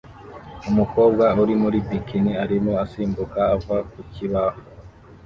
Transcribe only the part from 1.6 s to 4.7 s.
muri bikini arimo asimbuka ava ku kibaho